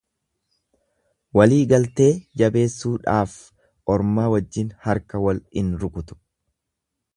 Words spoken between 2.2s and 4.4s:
jabeessuudhaaf ormaa